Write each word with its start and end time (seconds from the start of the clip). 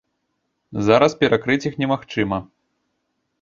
Зараз 0.87 1.17
перакрыць 1.19 1.61
іх 1.71 1.77
немагчыма. 1.83 2.41